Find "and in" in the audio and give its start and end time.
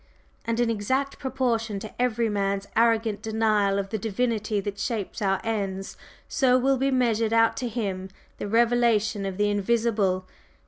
0.45-0.71